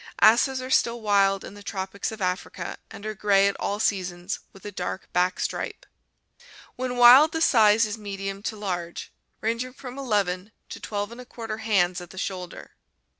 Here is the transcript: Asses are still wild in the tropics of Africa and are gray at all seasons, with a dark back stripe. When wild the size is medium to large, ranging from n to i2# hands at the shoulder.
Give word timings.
Asses 0.19 0.63
are 0.63 0.71
still 0.71 0.99
wild 0.99 1.45
in 1.45 1.53
the 1.53 1.61
tropics 1.61 2.11
of 2.11 2.23
Africa 2.23 2.79
and 2.89 3.05
are 3.05 3.13
gray 3.13 3.47
at 3.47 3.55
all 3.59 3.79
seasons, 3.79 4.39
with 4.51 4.65
a 4.65 4.71
dark 4.71 5.13
back 5.13 5.39
stripe. 5.39 5.85
When 6.75 6.97
wild 6.97 7.33
the 7.33 7.39
size 7.41 7.85
is 7.85 7.99
medium 7.99 8.41
to 8.49 8.55
large, 8.55 9.13
ranging 9.41 9.73
from 9.73 9.99
n 9.99 10.51
to 10.69 10.79
i2# 10.79 11.59
hands 11.59 12.01
at 12.01 12.09
the 12.09 12.17
shoulder. 12.17 12.71